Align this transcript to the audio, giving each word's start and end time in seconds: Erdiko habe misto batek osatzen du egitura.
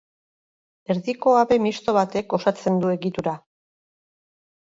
Erdiko 0.93 1.33
habe 1.41 1.57
misto 1.65 1.93
batek 1.97 2.35
osatzen 2.39 2.79
du 2.85 2.91
egitura. 2.97 3.35